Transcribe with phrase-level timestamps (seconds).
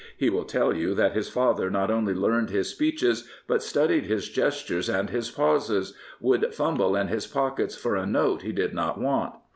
[0.17, 4.29] He will tell you that his father not only learned his speeches, but studied his
[4.29, 8.99] gestures and his pauses, would fumble in his pockets for a note he did not
[8.99, 9.35] want.